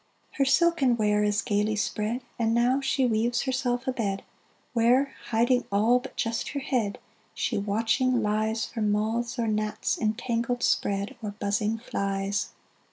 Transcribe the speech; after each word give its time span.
Her 0.31 0.45
silken 0.45 0.97
ware 0.97 1.23
is 1.23 1.43
gaily 1.43 1.75
spread, 1.75 2.21
And 2.39 2.55
now 2.55 2.81
she 2.81 3.05
weaves 3.05 3.43
herself 3.43 3.85
a 3.87 3.91
bed, 3.91 4.23
Where, 4.73 5.13
hiding 5.27 5.65
all 5.71 5.99
but 5.99 6.15
just 6.15 6.49
her 6.53 6.59
head, 6.59 6.97
She 7.35 7.55
watching 7.59 8.23
lies 8.23 8.65
For 8.65 8.81
moths 8.81 9.37
or 9.37 9.45
gnats, 9.47 9.99
entangled 9.99 10.63
spread, 10.63 11.15
Or 11.21 11.35
buzzing 11.39 11.77
flies. 11.77 12.49